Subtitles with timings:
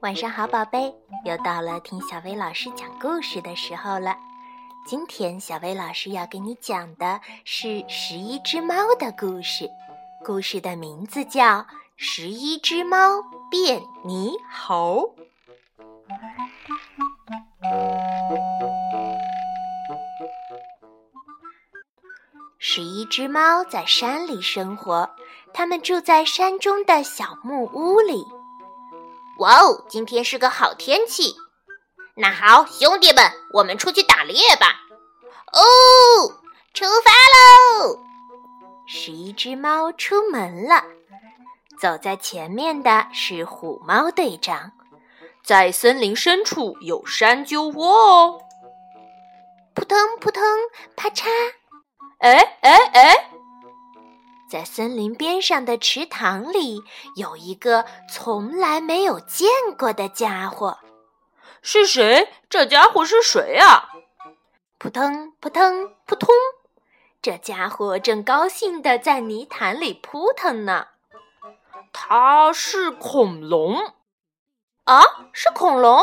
[0.00, 0.94] 晚上好，宝贝，
[1.24, 4.16] 又到了听小薇老师讲故事的时候了。
[4.86, 9.68] 今天小薇老师要给你讲的是十一只猫的故事，
[10.24, 11.42] 故事的名字叫
[11.96, 15.14] 《十一只猫变猕猴》。
[22.68, 25.08] 十一只猫在山里生活，
[25.54, 28.26] 它们住在山中的小木屋里。
[29.38, 31.36] 哇哦，今天是个好天气。
[32.16, 34.80] 那好，兄弟们，我们出去打猎吧！
[35.52, 35.62] 哦，
[36.74, 38.00] 出发喽！
[38.84, 40.82] 十一只猫出门了，
[41.78, 44.72] 走在前面的是虎猫队长。
[45.44, 48.40] 在森林深处有山鸠窝哦。
[49.72, 50.42] 扑腾扑腾，
[50.96, 51.28] 啪嚓！
[52.18, 53.30] 哎哎哎！
[54.48, 56.82] 在森林边上的池塘里
[57.16, 60.78] 有一个从来没有见过的家伙。
[61.62, 62.32] 是谁？
[62.48, 63.90] 这家伙是谁啊？
[64.78, 66.28] 扑腾扑腾扑通，
[67.20, 70.86] 这家伙正高兴地在泥潭里扑腾呢。
[71.92, 73.94] 他是恐龙
[74.84, 76.00] 啊，是恐龙。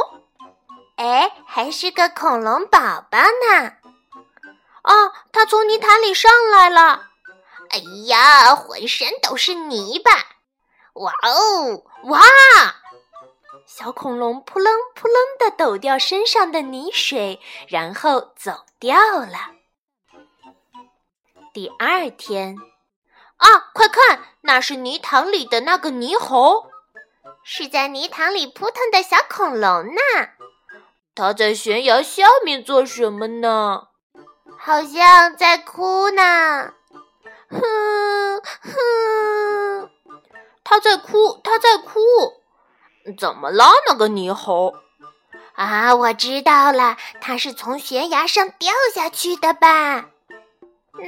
[0.97, 3.77] 哎，还是个恐龙宝宝呢。
[4.83, 4.93] 啊！
[5.31, 7.09] 它从泥潭里上来了。
[7.69, 10.11] 哎呀，浑身都是泥巴！
[10.93, 12.21] 哇哦，哇！
[13.65, 19.51] 小恐龙扑棱扑棱地抖掉身上的泥水，然后走掉了。
[21.53, 22.57] 第二天，
[23.37, 26.69] 啊，快看，那是泥塘里的那个泥猴，
[27.43, 30.01] 是在泥塘里扑腾的小恐龙呢。
[31.15, 33.87] 它在悬崖下面做什么呢？
[34.65, 36.73] 好像在哭呢。
[37.49, 37.59] 哼
[38.61, 39.89] 哼，
[40.63, 41.99] 他在哭，他在哭。
[43.19, 44.73] 怎么了，那个泥猴？
[45.55, 50.05] 啊，我知道了，他是从悬崖上掉下去的吧？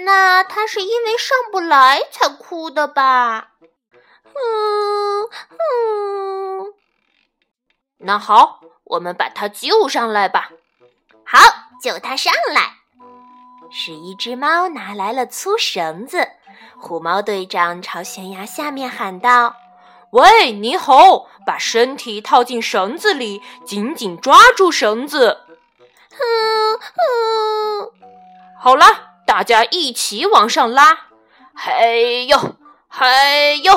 [0.03, 3.51] 那他是因为上不来才哭的吧？
[4.33, 6.73] 嗯嗯。
[7.99, 10.49] 那好，我们把他救上来吧。
[11.25, 11.39] 好，
[11.81, 12.74] 救他上来。
[13.71, 16.27] 十一只猫拿来了粗绳子，
[16.79, 19.55] 虎猫队长朝悬崖下面喊道。
[20.11, 25.39] 喂，猕猴，把身体套进绳子里，紧紧抓住绳子。
[26.11, 27.91] 哼哼，
[28.61, 28.85] 好了，
[29.25, 31.07] 大家一起往上拉。
[31.53, 32.37] 嘿呦，
[32.87, 33.73] 嘿呦！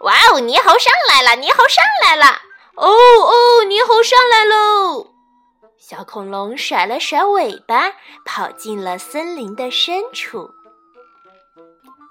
[0.00, 2.26] 哇哦，猕猴上来了，猕猴上来了！
[2.76, 5.09] 哦哦，猕猴上来喽！
[5.80, 7.94] 小恐龙甩了甩尾巴，
[8.26, 10.50] 跑进了森林的深处。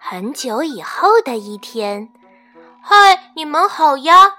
[0.01, 2.09] 很久以后的一天。
[2.83, 4.37] 嗨，你们好呀！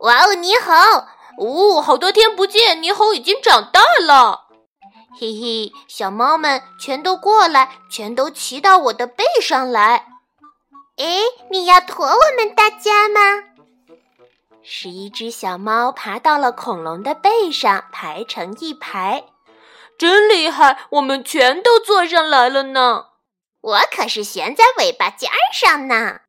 [0.00, 1.06] 哇哦，你好！
[1.38, 4.48] 哦，好多天不见，猕猴已经长大了。
[5.20, 10.08] 嘿嘿，小猫们全都过来，全都骑到我的背上来。
[10.96, 13.20] 哎，你要驮我们大家吗？
[14.66, 19.26] 十一只小猫爬到了恐龙的背上，排成一排。
[19.98, 23.08] 真厉害，我们全都坐上来了呢。
[23.60, 26.20] 我可是悬在尾巴尖上呢。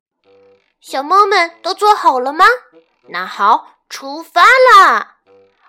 [0.81, 2.45] 小猫们都做好了吗？
[3.07, 5.16] 那好，出发啦！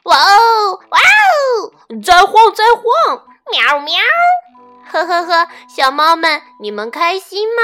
[0.03, 1.73] 哇哦，哇哦！
[2.05, 3.29] 再晃，再晃！
[3.53, 3.95] 喵喵！
[4.91, 7.63] 呵呵呵，小猫们，你们开心吗？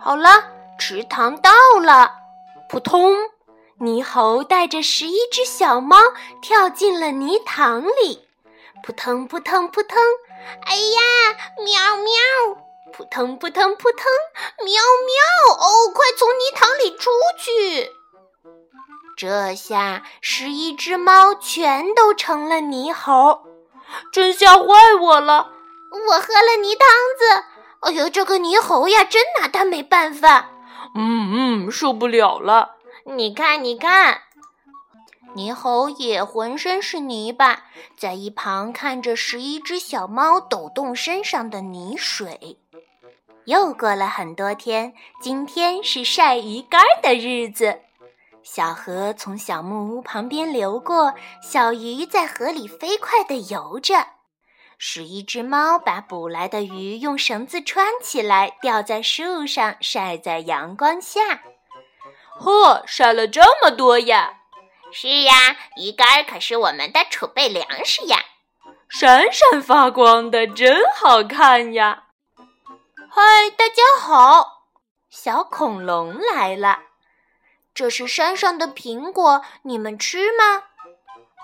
[0.00, 0.44] 好了，
[0.78, 1.50] 池塘到
[1.82, 2.12] 了，
[2.68, 3.16] 扑通！
[3.80, 5.96] 猕猴带着十一只小猫
[6.42, 8.28] 跳进了泥塘里，
[8.82, 9.98] 扑腾扑腾扑腾！
[10.66, 11.00] 哎呀，
[11.64, 12.62] 喵喵！
[12.92, 14.04] 扑腾扑腾扑腾，
[14.58, 15.54] 喵喵！
[15.54, 17.90] 哦，快从泥塘里出去！
[19.16, 23.46] 这下十一只猫全都成了泥猴，
[24.12, 24.64] 真吓坏
[25.00, 25.52] 我了！
[26.08, 26.88] 我喝了泥汤
[27.18, 27.44] 子，
[27.80, 30.50] 哎呦，这个泥猴呀，真拿它没办法！
[30.94, 32.76] 嗯嗯，受不了了！
[33.04, 34.22] 你看，你看，
[35.34, 37.64] 泥猴也浑身是泥巴，
[37.96, 42.58] 在一旁看着十一只小猫抖动身上的泥水。
[43.46, 44.92] 又过了很多天，
[45.22, 47.80] 今天是晒鱼干的日子。
[48.42, 53.94] 小河从小木屋旁边流过，小鱼在河里飞快地游着。
[54.78, 61.20] 十一只猫把捕来的鱼用绳子穿起来，吊在树上晒在阳光下。
[62.42, 64.38] 嚯，晒了这么多呀！
[64.90, 68.24] 是呀，鱼干可是我们的储备粮食呀，
[68.88, 72.04] 闪闪发光的，真好看呀。
[73.10, 74.64] 嗨，大家好！
[75.10, 76.78] 小恐龙来了，
[77.74, 80.64] 这是山上的苹果，你们吃吗？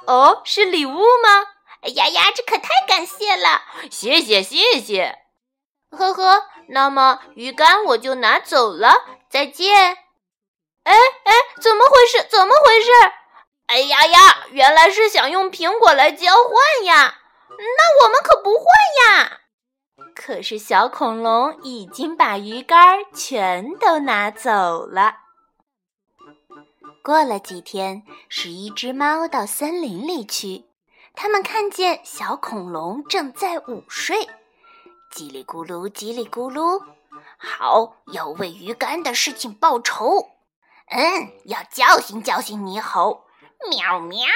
[0.06, 1.44] 哦，是礼物吗？
[1.82, 3.62] 哎呀呀，这可太感谢了！
[3.90, 5.18] 谢谢谢谢。
[5.90, 8.94] 呵呵，那么鱼干我就拿走了，
[9.28, 9.98] 再见。
[12.06, 12.90] 是，怎么回事？
[13.66, 17.18] 哎呀呀，原来是想用苹果来交换呀！
[17.48, 18.64] 那我们可不换
[19.18, 19.40] 呀。
[20.14, 25.16] 可是小恐龙已经把鱼竿全都拿走了。
[27.02, 30.66] 过了几天，十一只猫到森林里去，
[31.14, 34.28] 他们看见小恐龙正在午睡，
[35.12, 36.82] 叽里咕噜，叽里咕噜，
[37.36, 40.35] 好，要为鱼竿的事情报仇。
[40.88, 43.24] 嗯，要教训教训猕猴。
[43.70, 44.26] 喵喵，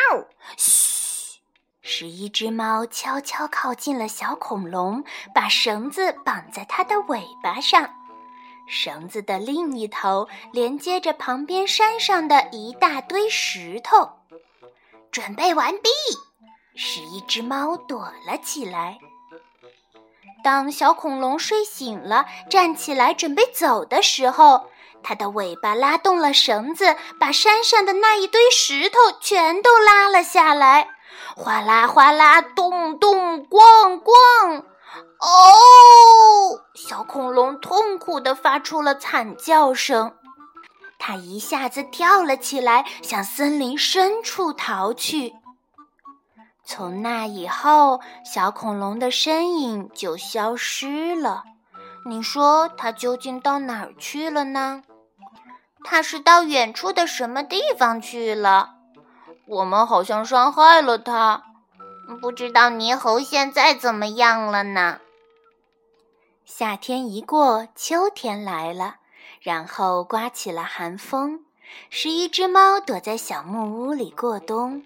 [0.56, 1.40] 嘘！
[1.82, 5.04] 十一只猫悄悄靠近了小恐龙，
[5.34, 7.90] 把绳子绑在它的尾巴上。
[8.68, 14.10] 绳子的另一头连接着旁边山上的一大堆石头。
[15.10, 15.88] 准备完毕，
[16.76, 18.98] 十一只猫躲了起来。
[20.42, 24.69] 当小恐龙睡醒了，站起来准备走的时候。
[25.02, 30.88] 它的尾巴拉动了绳子，把山上的那一堆石头全都拉了下来，
[31.36, 34.64] 哗啦哗啦，咚咚咣咣！
[35.20, 40.14] 哦，小恐龙痛苦地发出了惨叫声。
[40.98, 45.34] 它一下子跳了起来，向森林深处逃去。
[46.64, 51.44] 从那以后，小恐龙的身影就消失了。
[52.06, 54.82] 你说它究竟到哪儿去了呢？
[55.84, 58.74] 他是到远处的什么地方去了？
[59.46, 61.44] 我们好像伤害了他，
[62.20, 65.00] 不知道猕猴现在怎么样了呢？
[66.44, 68.96] 夏天一过，秋天来了，
[69.40, 71.44] 然后刮起了寒风。
[71.88, 74.82] 十一只猫躲在小木屋里过冬。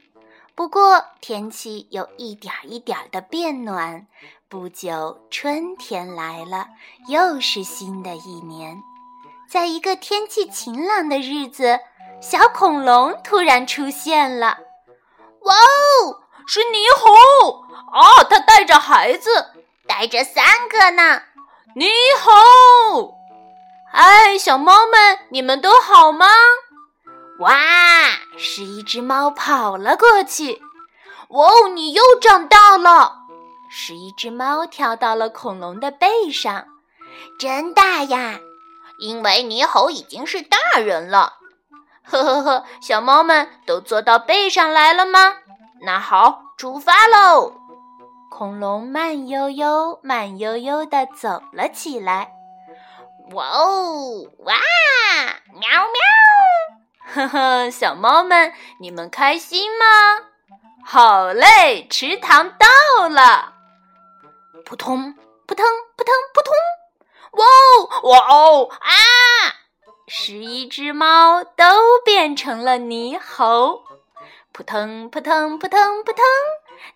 [0.54, 4.06] 不过天气有一点一点的变暖，
[4.48, 6.68] 不久春天来了，
[7.08, 8.80] 又是新的一年。
[9.48, 11.78] 在一个天气晴朗的日子，
[12.20, 14.58] 小恐龙突然出现了。
[15.42, 18.24] 哇哦，是猕猴啊！
[18.28, 19.50] 它带着孩子，
[19.86, 21.22] 带着三个呢。
[21.76, 21.88] 猕
[22.20, 23.14] 猴，
[23.92, 26.26] 哎，小猫们，你们都好吗？
[27.40, 27.54] 哇！
[28.36, 30.62] 是一只猫跑了过去。
[31.28, 33.18] 哇哦，你又长大了！
[33.70, 36.66] 是一只猫跳到了恐龙的背上。
[37.38, 38.38] 真大呀！
[38.98, 41.34] 因为猕猴已经是大人了，
[42.04, 45.38] 呵呵呵，小猫们都坐到背上来了吗？
[45.82, 47.54] 那好，出发喽！
[48.30, 52.32] 恐龙慢悠悠、慢悠悠地走了起来。
[53.32, 54.54] 哇哦，哇，
[55.52, 57.14] 喵喵！
[57.14, 59.84] 呵呵，小猫们，你们开心吗？
[60.84, 63.54] 好嘞，池塘到了！
[64.64, 65.14] 扑通，
[65.46, 65.64] 扑通，
[65.96, 66.52] 扑通，扑通。
[67.36, 68.90] 哇哦哇哦啊！
[70.06, 71.64] 十一只猫都
[72.04, 73.82] 变成了猕猴，
[74.52, 76.24] 扑腾扑腾扑腾扑腾，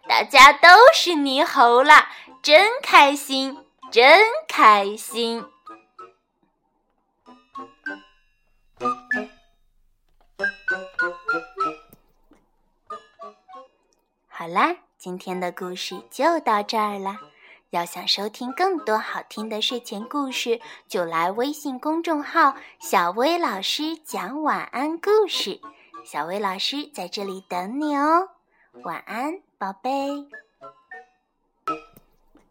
[0.08, 2.08] 大家都是猕猴了，
[2.42, 5.44] 真开心，真开心。
[14.28, 17.18] 好啦，今天的故事就到这儿了。
[17.70, 25.60] 要想收听更多好听的睡前故事，就来微信公众号“小薇老师讲晚安故事”，
[26.02, 28.30] 小薇老师在这里等你哦。
[28.84, 29.90] 晚安，宝贝。